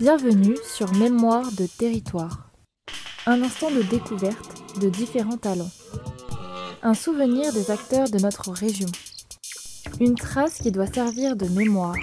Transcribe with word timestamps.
Bienvenue 0.00 0.56
sur 0.64 0.94
Mémoire 0.94 1.44
de 1.58 1.66
territoire. 1.66 2.50
Un 3.26 3.42
instant 3.42 3.70
de 3.70 3.82
découverte 3.82 4.80
de 4.80 4.88
différents 4.88 5.36
talents. 5.36 5.68
Un 6.82 6.94
souvenir 6.94 7.52
des 7.52 7.70
acteurs 7.70 8.08
de 8.08 8.16
notre 8.16 8.50
région. 8.50 8.88
Une 10.00 10.14
trace 10.14 10.56
qui 10.56 10.72
doit 10.72 10.86
servir 10.86 11.36
de 11.36 11.46
mémoire. 11.48 11.96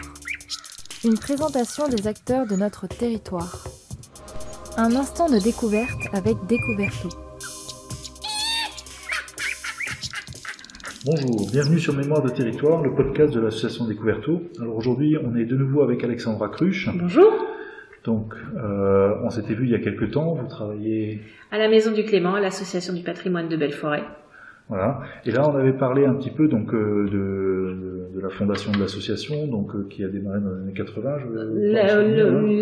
Une 1.05 1.17
présentation 1.17 1.87
des 1.87 2.05
acteurs 2.05 2.45
de 2.45 2.55
notre 2.55 2.85
territoire. 2.85 3.63
Un 4.77 4.95
instant 4.95 5.27
de 5.27 5.39
découverte 5.39 6.13
avec 6.13 6.37
Découverto. 6.47 7.09
Bonjour, 11.03 11.49
bienvenue 11.49 11.79
sur 11.79 11.95
Mémoire 11.95 12.21
de 12.21 12.29
territoire, 12.29 12.83
le 12.83 12.93
podcast 12.93 13.33
de 13.33 13.39
l'association 13.39 13.87
Découverto. 13.87 14.43
Alors 14.61 14.75
aujourd'hui, 14.75 15.17
on 15.17 15.35
est 15.35 15.45
de 15.45 15.55
nouveau 15.55 15.81
avec 15.81 16.03
Alexandra 16.03 16.49
Cruche. 16.49 16.89
Bonjour. 16.95 17.56
Donc, 18.07 18.33
euh, 18.55 19.15
on 19.21 19.29
s'était 19.29 19.53
vu 19.53 19.65
il 19.65 19.71
y 19.71 19.75
a 19.75 19.79
quelques 19.79 20.11
temps, 20.11 20.33
vous 20.33 20.47
travaillez... 20.47 21.19
À 21.51 21.57
la 21.57 21.67
Maison 21.67 21.91
du 21.91 22.05
Clément, 22.05 22.35
à 22.35 22.39
l'Association 22.39 22.93
du 22.93 23.03
patrimoine 23.03 23.49
de 23.49 23.57
Belleforêt. 23.57 24.03
Voilà. 24.69 25.01
Et 25.25 25.31
là, 25.31 25.49
on 25.49 25.53
avait 25.53 25.73
parlé 25.73 26.05
un 26.05 26.13
petit 26.13 26.31
peu 26.31 26.47
donc 26.47 26.73
euh, 26.73 27.05
de, 27.11 28.15
de, 28.15 28.21
la 28.21 28.29
fondation 28.29 28.71
de 28.71 28.79
l'association, 28.79 29.47
donc 29.47 29.75
euh, 29.75 29.87
qui 29.89 30.05
a 30.05 30.07
démarré 30.07 30.39
dans 30.39 30.51
les 30.51 30.61
années 30.61 30.73
80. 30.73 31.17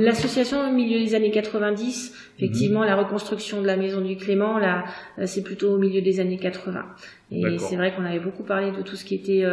L'association 0.03 0.67
au 0.67 0.73
milieu 0.73 0.97
des 0.97 1.13
années 1.13 1.29
90, 1.29 2.31
effectivement, 2.39 2.79
mhm. 2.79 2.87
la 2.87 2.95
reconstruction 2.95 3.61
de 3.61 3.67
la 3.67 3.77
maison 3.77 4.01
du 4.01 4.17
Clément, 4.17 4.57
là, 4.57 4.85
c'est 5.25 5.43
plutôt 5.43 5.75
au 5.75 5.77
milieu 5.77 6.01
des 6.01 6.19
années 6.19 6.39
80. 6.39 6.85
Et 7.29 7.59
c'est 7.59 7.75
vrai 7.75 7.93
qu'on 7.95 8.05
avait 8.05 8.19
beaucoup 8.19 8.43
parlé 8.43 8.71
de 8.71 8.81
tout 8.81 8.95
ce 8.95 9.05
qui 9.05 9.13
était 9.13 9.45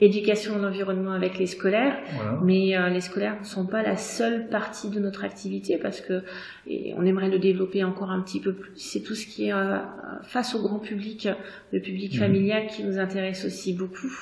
éducation 0.00 0.54
en 0.56 0.64
environnement 0.64 1.12
avec 1.12 1.38
les 1.38 1.46
scolaires, 1.46 1.98
mais 2.42 2.76
euh, 2.76 2.88
les 2.88 3.00
scolaires 3.00 3.38
ne 3.40 3.44
sont 3.44 3.66
pas 3.66 3.82
la 3.82 3.96
seule 3.96 4.48
partie 4.48 4.90
de 4.90 5.00
notre 5.00 5.24
activité 5.24 5.76
parce 5.76 6.00
que 6.00 6.22
et 6.66 6.94
on 6.96 7.04
aimerait 7.04 7.30
le 7.30 7.38
développer 7.38 7.82
encore 7.82 8.10
un 8.10 8.20
petit 8.20 8.40
peu 8.40 8.52
plus. 8.52 8.72
C'est 8.76 9.00
tout 9.00 9.14
ce 9.14 9.26
qui 9.26 9.48
est 9.48 9.52
euh, 9.52 9.78
face 10.22 10.54
au 10.54 10.62
grand 10.62 10.78
public, 10.78 11.28
le 11.72 11.80
public 11.80 12.14
mhm. 12.14 12.20
familial 12.20 12.66
qui 12.68 12.84
nous 12.84 12.98
intéresse 12.98 13.44
aussi 13.44 13.72
beaucoup 13.72 14.12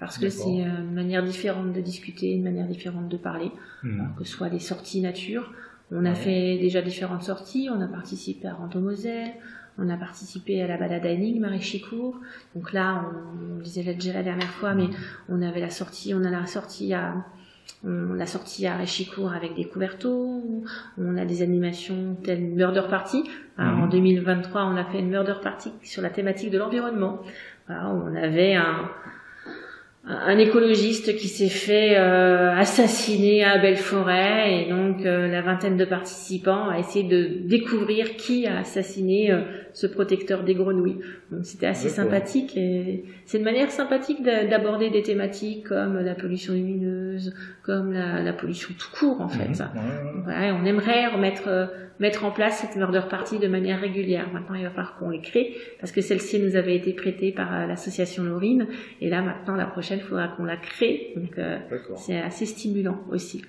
parce 0.00 0.16
que 0.16 0.28
c'est 0.28 0.60
une 0.60 0.94
manière 0.94 1.24
différente 1.24 1.72
de 1.72 1.80
discuter, 1.80 2.32
une 2.32 2.44
manière 2.44 2.68
différente 2.68 3.08
de 3.08 3.16
parler, 3.16 3.50
mhm. 3.82 4.14
que 4.16 4.24
ce 4.24 4.30
soit 4.30 4.48
les 4.48 4.60
sorties 4.60 5.00
nature. 5.00 5.52
On 5.90 6.04
a 6.04 6.14
fait 6.14 6.58
déjà 6.58 6.82
différentes 6.82 7.22
sorties, 7.22 7.68
on 7.74 7.80
a 7.80 7.88
participé 7.88 8.46
à 8.46 8.54
Rando-Moselle, 8.54 9.32
on 9.78 9.88
a 9.88 9.96
participé 9.96 10.62
à 10.62 10.66
la 10.66 10.76
balade 10.76 11.06
à 11.06 11.10
énigmes 11.10 11.44
à 11.44 11.48
Réchicourt. 11.48 12.16
Donc 12.54 12.72
là, 12.72 13.04
on, 13.56 13.60
disait 13.60 13.82
déjà 13.94 14.12
la 14.12 14.22
dernière 14.22 14.50
fois, 14.50 14.74
mais 14.74 14.88
on 15.28 15.40
avait 15.42 15.60
la 15.60 15.70
sortie, 15.70 16.14
on 16.14 16.24
a 16.24 16.30
la 16.30 16.46
sortie 16.46 16.94
à, 16.94 17.14
on 17.84 18.14
l'a 18.14 18.26
sorti 18.26 18.66
à 18.66 18.76
Réchicourt 18.76 19.32
avec 19.32 19.54
des 19.54 19.64
couvertaux. 19.64 20.42
On 20.98 21.16
a 21.16 21.24
des 21.24 21.42
animations 21.42 22.16
telles 22.22 22.42
Murder 22.42 22.84
Party. 22.90 23.24
En 23.58 23.86
2023, 23.86 24.64
mhm. 24.64 24.72
on 24.72 24.76
a 24.76 24.84
fait 24.84 24.98
une 25.00 25.10
Murder 25.10 25.36
Party 25.42 25.72
sur 25.82 26.02
la 26.02 26.10
thématique 26.10 26.50
de 26.50 26.58
l'environnement. 26.58 27.20
on 27.68 28.14
avait 28.14 28.54
un, 28.54 28.90
un 30.04 30.38
écologiste 30.38 31.16
qui 31.16 31.28
s'est 31.28 31.48
fait 31.48 31.98
euh, 31.98 32.50
assassiner 32.52 33.44
à 33.44 33.58
Belleforêt 33.58 34.62
et 34.62 34.70
donc 34.70 35.04
euh, 35.04 35.28
la 35.28 35.42
vingtaine 35.42 35.76
de 35.76 35.84
participants 35.84 36.68
a 36.68 36.78
essayé 36.78 37.06
de 37.06 37.46
découvrir 37.46 38.16
qui 38.16 38.46
a 38.46 38.60
assassiné 38.60 39.30
euh, 39.30 39.40
ce 39.74 39.86
protecteur 39.86 40.44
des 40.44 40.54
grenouilles. 40.54 41.00
Donc 41.30 41.44
c'était 41.44 41.66
assez 41.66 41.90
sympathique 41.90 42.56
et 42.56 43.04
c'est 43.26 43.38
une 43.38 43.44
manière 43.44 43.70
sympathique 43.70 44.22
d'aborder 44.22 44.88
des 44.88 45.02
thématiques 45.02 45.68
comme 45.68 45.98
la 45.98 46.14
pollution 46.14 46.54
lumineuse, 46.54 47.34
comme 47.62 47.92
la, 47.92 48.22
la 48.22 48.32
pollution 48.32 48.74
tout 48.78 48.90
court 48.98 49.20
en 49.20 49.28
fait. 49.28 49.48
Mhm. 49.48 50.24
on 50.26 50.64
aimerait 50.64 51.08
remettre 51.08 51.68
mettre 52.00 52.24
en 52.24 52.30
place 52.30 52.58
cette 52.58 52.76
murder 52.76 53.02
party 53.08 53.38
de 53.38 53.48
manière 53.48 53.80
régulière. 53.80 54.28
Maintenant, 54.32 54.54
il 54.54 54.64
va 54.64 54.70
falloir 54.70 54.96
qu'on 54.96 55.10
les 55.10 55.20
crée 55.20 55.54
parce 55.80 55.92
que 55.92 56.00
celle-ci 56.00 56.40
nous 56.40 56.56
avait 56.56 56.76
été 56.76 56.92
prêtée 56.92 57.32
par 57.32 57.52
euh, 57.54 57.66
l'association 57.66 58.24
Laurine 58.24 58.66
et 59.00 59.08
là 59.08 59.22
maintenant 59.22 59.56
la 59.56 59.66
prochaine, 59.66 59.87
il 59.94 60.02
faudra 60.02 60.28
qu'on 60.28 60.44
la 60.44 60.56
crée. 60.56 61.12
Donc 61.16 61.38
euh, 61.38 61.58
c'est 61.96 62.20
assez 62.20 62.46
stimulant 62.46 63.00
aussi. 63.10 63.42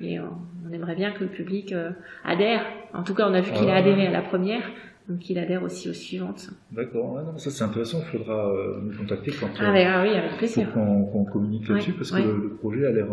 Et 0.00 0.18
on, 0.18 0.72
aimerait 0.72 0.96
bien 0.96 1.12
que 1.12 1.22
le 1.22 1.30
public 1.30 1.72
euh, 1.72 1.90
adhère. 2.24 2.64
En 2.94 3.02
tout 3.02 3.14
cas, 3.14 3.28
on 3.28 3.34
a 3.34 3.40
vu 3.40 3.52
qu'il 3.52 3.68
a 3.68 3.76
adhéré 3.76 4.06
à 4.06 4.10
la 4.10 4.22
première 4.22 4.62
donc 5.08 5.28
il 5.28 5.36
adhère 5.36 5.64
aussi 5.64 5.90
aux 5.90 5.92
suivantes. 5.92 6.50
D'accord, 6.70 7.20
ça 7.36 7.50
c'est 7.50 7.64
intéressant, 7.64 7.98
il 8.06 8.18
faudra 8.18 8.46
euh, 8.46 8.78
nous 8.82 8.96
contacter 8.96 9.32
quand 9.32 9.48
ah, 9.58 9.72
ah, 9.74 10.02
oui, 10.04 10.10
avec 10.10 10.36
plaisir. 10.38 10.72
qu'on 10.72 11.24
communique 11.24 11.68
là-dessus 11.68 11.92
parce 11.94 12.12
que 12.12 12.22
le, 12.22 12.50
projet 12.50 12.86
a 12.86 12.92
l'air 12.92 13.08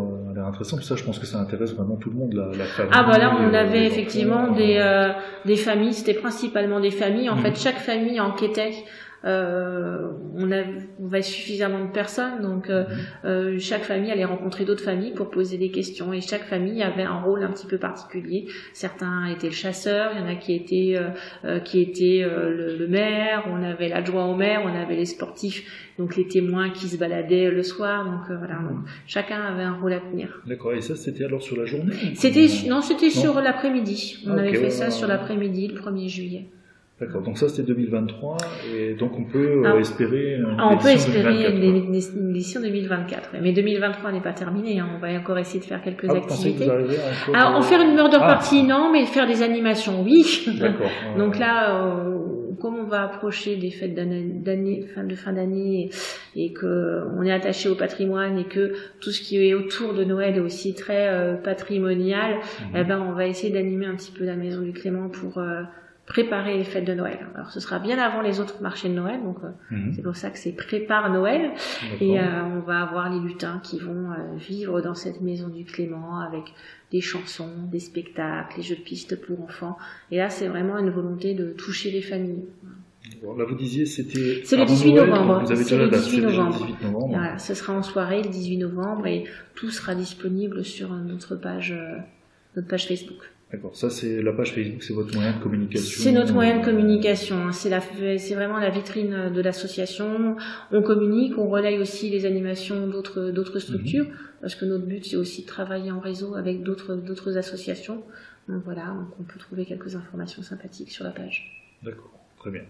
intéressant. 0.46 0.80
ça, 0.82 0.96
je 0.96 1.04
pense 1.04 1.18
que 1.18 1.26
ça 1.26 1.40
intéresse 1.40 1.74
vraiment 1.74 1.96
tout 1.96 2.12
le 2.12 2.16
monde, 2.16 2.34
la, 2.34 2.56
la 2.56 2.66
famille. 2.66 2.92
Ah 2.94 3.04
voilà, 3.04 3.36
on 3.42 3.52
avait 3.56 3.88
effectivement 3.88 4.52
des 4.52 4.80
des 5.46 5.56
familles, 5.56 5.96
c'était 5.96 6.14
principalement 6.20 6.80
des 6.80 6.92
familles. 6.92 7.30
En 7.30 7.36
mhm. 7.36 7.42
fait, 7.42 7.56
chaque 7.58 7.80
famille 7.80 8.20
enquêtait 8.20 8.74
euh, 9.26 10.12
on, 10.36 10.52
a, 10.52 10.64
on 11.00 11.08
va 11.08 11.22
suffisamment 11.22 11.84
de 11.84 11.92
personnes, 11.92 12.42
donc 12.42 12.70
euh, 12.70 12.84
mhm. 12.84 12.98
euh, 13.26 13.60
chaque 13.60 13.84
famille 13.84 14.12
allait 14.12 14.26
rencontrer 14.26 14.64
d'autres 14.64 14.84
familles 14.84 15.14
pour 15.14 15.30
poser 15.30 15.58
des 15.58 15.72
questions 15.72 16.14
et 16.14 16.22
chaque 16.22 16.46
famille 16.46 16.82
avait 16.82 17.04
un 17.04 17.20
rôle 17.20 17.44
un 17.44 17.52
petit 17.52 17.68
peu 17.68 17.78
particulier. 17.78 18.48
Certains 18.74 19.26
étaient 19.26 19.48
le 19.48 19.54
chasseur, 19.54 20.12
il 20.14 20.22
y 20.22 20.24
en 20.24 20.28
a 20.28 20.36
qui 20.36 20.54
étaient 20.54 20.98
qui 21.66 21.82
étaient 21.82 22.26
le, 22.26 22.88
maire, 22.88 23.46
on 23.50 23.62
avait 23.62 23.90
l'adjoint 23.90 24.26
au 24.26 24.36
maire, 24.36 24.62
on 24.64 24.74
avait 24.74 24.96
les 24.96 25.06
sportifs, 25.06 25.92
donc 25.98 26.16
les 26.16 26.28
témoins 26.28 26.70
qui 26.70 26.88
se 26.88 26.98
baladaient 26.98 27.52
le 27.52 27.64
soir, 27.64 28.06
donc 28.06 28.38
voilà, 28.38 28.60
mhm. 28.60 28.86
chacun 29.06 29.42
avait 29.42 29.64
un 29.64 29.74
rôle 29.74 29.94
à 29.94 30.00
tenir. 30.00 30.42
D'accord, 30.48 30.74
et 30.74 30.82
ça 30.82 30.96
c'était 30.96 31.26
alors 31.26 31.42
sur 31.42 31.58
la 31.58 31.66
journée? 31.66 31.94
C'était 32.16 32.48
non, 32.68 32.82
c'était 32.82 33.10
sur 33.10 33.42
l'après-midi. 33.42 34.24
On 34.28 34.38
avait 34.38 34.54
fait 34.54 34.70
ça 34.70 34.92
sur 34.92 35.08
l'après-midi, 35.08 35.68
le 35.68 35.80
1er 35.80 36.08
juillet. 36.08 36.50
D'accord, 37.00 37.22
donc 37.22 37.38
ça 37.38 37.48
c'était 37.48 37.64
2023 37.64 38.36
et 38.76 38.94
donc 38.94 39.18
on 39.18 39.24
peut 39.24 39.66
euh, 39.66 39.80
espérer 39.80 40.36
une 40.36 40.58
ah, 40.60 40.68
On 40.72 40.78
peut 40.78 40.90
espérer 40.90 41.50
une, 41.50 41.96
édition 41.96 42.60
2024, 42.60 43.36
mais 43.42 43.54
2023 43.54 44.12
n'est 44.12 44.20
pas 44.20 44.34
terminé, 44.34 44.80
hein. 44.80 44.90
on 44.98 45.00
va 45.00 45.08
encore 45.14 45.38
essayer 45.38 45.62
de 45.62 45.66
faire 45.66 45.82
quelques 45.82 46.08
ah, 46.10 46.18
activités. 46.18 46.70
Alors, 47.34 47.56
en 47.56 47.62
faire 47.62 47.80
une 47.82 47.96
murder 47.96 48.18
ah. 48.20 48.28
party 48.28 48.64
non, 48.64 48.92
mais 48.92 49.06
faire 49.06 49.28
des 49.28 49.42
animations 49.42 50.04
oui. 50.04 50.46
D'accord. 50.60 50.90
donc 51.18 51.40
là, 51.40 51.86
euh, 51.86 52.18
comme 52.60 52.76
on 52.76 52.88
va 52.88 53.04
approcher 53.04 53.56
des 53.56 53.72
fêtes 53.72 53.96
d'année, 53.96 54.82
fin 54.94 55.06
de 55.06 55.16
fin 55.16 55.32
d'année 55.32 55.92
et 56.36 56.52
que 56.52 57.04
on 57.18 57.24
est 57.24 57.32
attaché 57.32 57.70
au 57.70 57.76
patrimoine 57.76 58.38
et 58.40 58.46
que 58.46 58.74
tout 59.00 59.12
ce 59.12 59.22
qui 59.22 59.38
est 59.38 59.54
autour 59.54 59.94
de 59.94 60.04
Noël 60.04 60.36
est 60.36 60.42
aussi 60.42 60.76
très 60.76 61.08
euh, 61.08 61.36
patrimonial, 61.36 62.36
mhm. 62.36 62.76
eh 62.76 62.84
ben 62.84 63.00
on 63.00 63.14
va 63.14 63.26
essayer 63.26 63.54
d'animer 63.54 63.86
un 63.86 63.96
petit 63.96 64.12
peu 64.12 64.26
la 64.26 64.36
maison 64.36 64.64
du 64.64 64.74
Clément 64.74 65.08
pour 65.08 65.42
préparer 66.10 66.58
les 66.58 66.64
fêtes 66.64 66.86
de 66.86 66.94
Noël. 66.96 67.20
Alors 67.36 67.52
ce 67.52 67.60
sera 67.60 67.78
bien 67.78 68.00
avant 68.00 68.22
les 68.22 68.40
autres 68.40 68.62
marchés 68.62 68.90
de 68.90 68.96
Noël, 68.96 69.22
donc 69.24 69.38
euh, 69.44 69.76
mhm. 69.76 69.94
c'est 69.94 70.02
pour 70.02 70.16
ça 70.16 70.32
que 70.32 70.40
c'est 70.40 70.52
prépare 70.52 71.14
Noël. 71.14 71.52
Et 72.02 72.20
euh, 72.20 72.24
on 72.44 72.62
va 72.62 72.82
avoir 72.82 73.12
les 73.12 73.20
lutins 73.20 73.62
qui 73.64 73.78
vont 73.80 74.12
euh, 74.12 74.36
vivre 74.36 74.82
dans 74.82 74.96
cette 74.96 75.22
maison 75.22 75.48
du 75.50 75.66
Clément 75.66 76.20
avec 76.20 76.52
des 76.92 77.00
chansons, 77.00 77.52
des 77.72 77.80
spectacles, 77.80 78.56
des 78.58 78.64
jeux 78.64 78.76
de 78.76 78.82
piste 78.82 79.22
pour 79.22 79.40
enfants. 79.44 79.78
Et 80.10 80.18
là 80.18 80.30
c'est 80.30 80.48
vraiment 80.48 80.80
une 80.80 80.90
volonté 80.90 81.36
de 81.36 81.52
toucher 81.52 81.92
les 81.92 82.02
familles. 82.02 82.46
là 83.22 83.46
vous 83.48 83.56
disiez 83.56 83.86
c'était. 83.86 84.42
C'est 84.46 84.58
le 84.58 84.66
18 84.66 84.94
novembre. 84.94 85.44
C'est 85.46 85.78
le 85.78 85.90
18 85.90 86.22
novembre. 86.22 86.68
Voilà, 87.08 87.38
ce 87.38 87.54
sera 87.54 87.74
en 87.74 87.84
soirée 87.84 88.24
le 88.24 88.30
18 88.30 88.58
novembre 88.58 89.06
et 89.06 89.26
tout 89.54 89.70
sera 89.70 89.94
disponible 89.94 90.66
sur 90.66 90.90
notre 90.90 91.36
page, 91.36 91.76
notre 92.56 92.68
page 92.68 92.88
Facebook. 92.88 93.30
D'accord, 93.52 93.76
ça 93.76 93.90
c'est 93.90 94.22
la 94.22 94.32
page 94.32 94.54
Facebook, 94.54 94.84
c'est 94.84 94.94
votre 94.94 95.16
moyen 95.16 95.36
de 95.36 95.42
communication. 95.42 96.04
C'est 96.04 96.12
notre 96.12 96.34
moyen 96.34 96.60
de 96.60 96.64
communication, 96.64 97.48
hein. 97.48 97.52
c'est 97.52 97.70
la, 97.70 97.82
c'est 97.82 98.36
vraiment 98.36 98.60
la 98.60 98.70
vitrine 98.70 99.32
de 99.34 99.42
l'association. 99.42 100.36
On 100.72 100.84
communique, 100.84 101.36
on 101.38 101.50
relaye 101.50 101.80
aussi 101.80 102.12
les 102.12 102.28
animations 102.28 102.86
d'autres 102.86 103.32
d'autres 103.32 103.58
structures, 103.58 104.06
mhm. 104.06 104.14
parce 104.42 104.54
que 104.54 104.66
notre 104.66 104.86
but 104.86 105.04
c'est 105.04 105.16
aussi 105.16 105.42
de 105.42 105.48
travailler 105.48 105.90
en 105.90 106.00
réseau 106.00 106.36
avec 106.36 106.62
d'autres 106.62 106.96
d'autres 106.96 107.38
associations. 107.38 108.04
Donc 108.48 108.64
voilà, 108.66 108.96
on 109.20 109.24
peut 109.24 109.40
trouver 109.40 109.66
quelques 109.66 109.96
informations 109.96 110.44
sympathiques 110.44 110.92
sur 110.92 111.04
la 111.04 111.12
page. 111.12 111.78
D'accord. 111.84 112.19
Très 112.40 112.52
bien. 112.52 112.62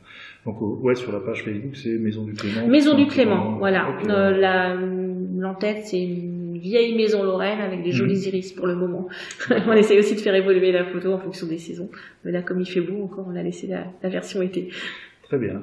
Donc, 0.45 0.62
euh, 0.62 0.66
ouais, 0.66 0.95
sur 0.95 1.12
la 1.12 1.19
page 1.19 1.44
Facebook, 1.44 1.75
c'est 1.75 1.98
Maison 2.00 2.25
du 2.25 2.33
Clément. 2.33 2.68
Maison 2.68 2.95
du 2.95 3.06
Clément, 3.06 3.57
voilà. 3.60 3.95
Euh, 4.10 4.75
l'entête, 5.38 5.86
c'est 5.86 6.04
une 6.04 6.57
vieille 6.57 6.95
maison 6.95 7.24
lorraine 7.24 7.60
avec 7.60 7.83
des 7.83 7.92
jolis 7.92 8.19
mhm. 8.19 8.27
iris 8.27 8.54
pour 8.54 8.66
le 8.66 8.75
moment. 8.75 9.07
on 9.68 9.74
essaie 9.74 10.00
aussi 10.00 10.16
de 10.16 10.21
faire 10.21 10.33
évoluer 10.33 10.71
la 10.71 10.86
photo 10.86 11.13
en 11.13 11.19
fonction 11.19 11.45
des 11.45 11.60
saisons. 11.60 11.89
Mais 12.25 12.31
là, 12.31 12.42
comme 12.42 12.60
il 12.60 12.66
fait 12.66 12.81
beau 12.81 13.04
encore, 13.04 13.27
on 13.30 13.36
a 13.36 13.44
laissé 13.44 13.68
la, 13.68 14.10
version 14.10 14.42
été. 14.42 14.69
Très 15.24 15.38
bien. 15.38 15.62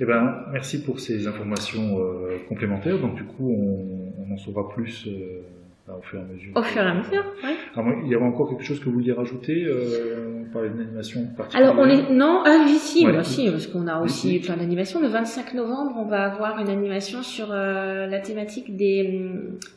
Eh 0.00 0.04
ben, 0.04 0.44
merci 0.52 0.84
pour 0.84 1.00
ces 1.00 1.26
informations 1.26 1.98
euh, 1.98 2.36
complémentaires. 2.48 3.00
Donc, 3.00 3.16
du 3.16 3.24
coup, 3.24 3.50
on, 3.50 4.22
on 4.22 4.34
en 4.34 4.36
saura 4.36 4.68
plus. 4.68 5.08
Euh, 5.08 5.42
au 5.96 6.02
fur 6.02 6.18
et 6.18 6.22
à 6.22 6.24
mesure. 6.24 6.52
Au 6.54 6.62
fur 6.62 6.82
et 6.82 6.86
à 6.86 6.94
mesure, 6.94 7.24
oui. 7.44 7.92
il 8.04 8.10
y 8.10 8.14
avait 8.14 8.24
encore 8.24 8.50
quelque 8.50 8.64
chose 8.64 8.78
que 8.80 8.86
vous 8.86 8.92
vouliez 8.92 9.12
rajouter 9.12 9.64
euh, 9.64 10.44
On 10.46 10.52
parlait 10.52 10.70
d'une 10.70 10.80
animation 10.80 11.26
particulière? 11.36 11.70
Alors, 11.70 11.82
on 11.82 11.88
est... 11.88 12.10
non, 12.10 12.42
ah, 12.44 12.64
ici, 12.68 13.06
aussi, 13.06 13.50
parce 13.50 13.66
qu'on 13.66 13.86
a 13.86 14.00
aussi 14.00 14.40
plein 14.40 14.56
d'animations. 14.56 15.00
Le 15.00 15.08
25 15.08 15.54
novembre, 15.54 15.94
on 15.96 16.06
va 16.06 16.24
avoir 16.24 16.58
une 16.60 16.68
animation 16.68 17.22
sur 17.22 17.48
euh, 17.50 18.06
la 18.06 18.20
thématique 18.20 18.76
des, 18.76 19.30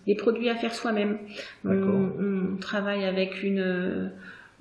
des 0.06 0.16
produits 0.16 0.50
à 0.50 0.56
faire 0.56 0.74
soi-même. 0.74 1.18
On, 1.66 1.72
on, 1.72 2.58
travaille 2.60 3.06
avec 3.06 3.44
une 3.44 4.12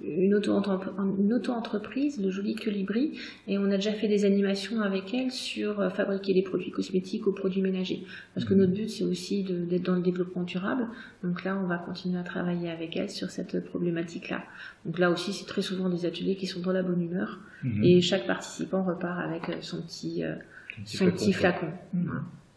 une 0.02 0.34
auto-entreprise, 0.34 2.20
le 2.20 2.30
Joli 2.30 2.54
Colibri, 2.54 3.18
et 3.46 3.58
on 3.58 3.66
a 3.70 3.76
déjà 3.76 3.92
fait 3.92 4.08
des 4.08 4.24
animations 4.24 4.80
avec 4.80 5.12
elle 5.14 5.30
sur 5.30 5.80
euh, 5.80 5.90
fabriquer 5.90 6.34
des 6.34 6.42
produits 6.42 6.70
cosmétiques 6.70 7.26
aux 7.26 7.32
produits 7.32 7.62
ménagers. 7.62 8.04
Parce 8.34 8.46
que 8.46 8.54
mhm. 8.54 8.60
notre 8.60 8.72
but, 8.72 8.88
c'est 8.88 9.04
aussi 9.04 9.44
d'être 9.44 9.82
dans 9.82 9.96
le 9.96 10.02
développement 10.02 10.42
durable. 10.42 10.86
Donc 11.22 11.44
là, 11.44 11.58
on 11.62 11.66
va 11.66 11.78
continuer 11.78 12.18
à 12.18 12.22
travailler 12.22 12.70
avec 12.70 12.96
elle 12.96 13.10
sur 13.10 13.30
cette 13.30 13.64
problématique-là. 13.64 14.42
Donc 14.84 14.98
là 14.98 15.10
aussi, 15.10 15.32
c'est 15.32 15.46
très 15.46 15.62
souvent 15.62 15.88
des 15.88 16.06
ateliers 16.06 16.36
qui 16.36 16.46
sont 16.46 16.60
dans 16.60 16.72
la 16.72 16.82
bonne 16.82 17.02
humeur, 17.02 17.40
mhm. 17.62 17.84
et 17.84 18.00
chaque 18.00 18.26
participant 18.26 18.82
repart 18.82 19.20
avec 19.20 19.62
son 19.62 19.82
petit, 19.82 20.22
son 20.84 21.10
petit 21.10 21.32
flacon. 21.32 21.68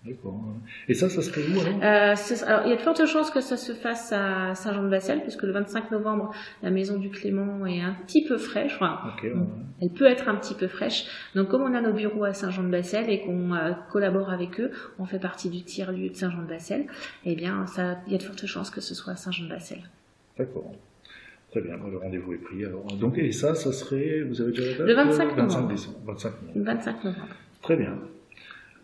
D'accord. 0.05 0.43
Et 0.89 0.93
ça, 0.93 1.07
ça 1.07 1.21
serait 1.21 1.43
où 1.47 1.61
alors, 1.61 1.81
euh, 1.81 2.15
alors, 2.45 2.61
il 2.65 2.69
y 2.69 2.73
a 2.73 2.75
de 2.75 2.81
fortes 2.81 3.05
chances 3.05 3.31
que 3.31 3.39
ça 3.39 3.55
se 3.55 3.71
fasse 3.71 4.11
à 4.11 4.53
Saint-Jean-de-Bassel, 4.53 5.21
puisque 5.21 5.43
le 5.43 5.53
25 5.53 5.91
novembre, 5.91 6.33
la 6.61 6.71
maison 6.71 6.97
du 6.97 7.09
Clément 7.09 7.65
est 7.65 7.79
un 7.79 7.95
petit 8.05 8.25
peu 8.25 8.37
fraîche. 8.37 8.75
Enfin, 8.75 8.99
Elle 9.81 9.89
peut 9.91 10.05
être 10.05 10.27
un 10.27 10.35
petit 10.35 10.55
peu 10.55 10.67
fraîche. 10.67 11.05
Donc, 11.35 11.47
comme 11.47 11.61
on 11.61 11.73
a 11.73 11.79
nos 11.79 11.93
bureaux 11.93 12.25
à 12.25 12.33
Saint-Jean-de-Bassel 12.33 13.09
et 13.09 13.21
qu'on 13.21 13.53
euh, 13.53 13.71
collabore 13.91 14.29
avec 14.29 14.59
eux, 14.59 14.71
on 14.99 15.05
fait 15.05 15.19
partie 15.19 15.49
du 15.49 15.63
tiers-lieu 15.63 16.09
de 16.09 16.15
Saint-Jean-de-Bassel, 16.15 16.85
eh 17.23 17.35
bien, 17.35 17.65
ça, 17.65 17.99
il 18.07 18.11
y 18.11 18.15
a 18.15 18.17
de 18.17 18.23
fortes 18.23 18.45
chances 18.45 18.71
que 18.71 18.81
ce 18.81 18.93
soit 18.93 19.13
à 19.13 19.15
Saint-Jean-de-Bassel. 19.15 19.79
D'accord. 20.37 20.73
Très 21.51 21.61
bien, 21.61 21.77
le 21.77 21.97
rendez-vous 21.97 22.33
est 22.33 22.37
pris. 22.37 22.65
Alors, 22.65 22.87
donc, 22.87 23.17
et 23.19 23.31
ça, 23.31 23.55
ça 23.55 23.71
serait, 23.71 24.21
vous 24.23 24.41
avez 24.41 24.51
déjà 24.51 24.71
la 24.71 24.77
date? 24.79 24.87
Le 24.87 24.93
25 24.95 25.37
novembre. 25.37 25.73
25 26.05 26.41
novembre. 26.41 26.65
25 26.65 27.03
novembre. 27.05 27.27
Très 27.61 27.77
bien. 27.77 27.97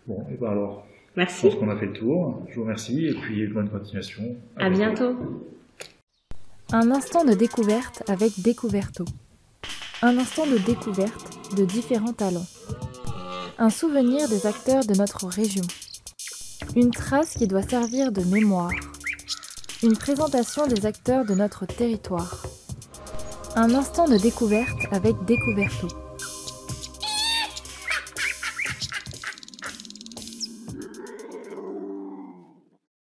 Bon, 0.07 0.25
et 0.31 0.37
ben 0.37 0.51
alors, 0.51 0.87
Merci. 1.15 1.41
Je 1.43 1.47
pense 1.47 1.59
qu'on 1.59 1.69
a 1.69 1.77
fait 1.77 1.87
le 1.87 1.93
tour. 1.93 2.45
Je 2.49 2.55
vous 2.55 2.61
remercie 2.61 3.07
et 3.07 3.13
puis 3.13 3.47
bonne 3.47 3.69
continuation. 3.69 4.35
À, 4.57 4.69
bientôt. 4.69 5.15
Un 6.71 6.91
instant 6.91 7.25
de 7.25 7.33
découverte 7.33 8.03
avec 8.07 8.39
Découverto. 8.41 9.05
Un 10.01 10.17
instant 10.17 10.45
de 10.45 10.57
découverte 10.57 11.55
de 11.57 11.65
différents 11.65 12.13
talents. 12.13 12.45
Un 13.57 13.69
souvenir 13.69 14.29
des 14.29 14.45
acteurs 14.45 14.85
de 14.85 14.93
notre 14.93 15.27
région. 15.27 15.65
Une 16.75 16.91
trace 16.91 17.33
qui 17.33 17.47
doit 17.47 17.63
servir 17.63 18.11
de 18.11 18.23
mémoire. 18.23 18.71
Une 19.83 19.97
présentation 19.97 20.67
des 20.67 20.85
acteurs 20.85 21.25
de 21.25 21.33
notre 21.33 21.65
territoire. 21.65 22.43
Un 23.55 23.73
instant 23.73 24.07
de 24.07 24.17
découverte 24.17 24.79
avec 24.91 25.15
Découverto. 25.25 25.87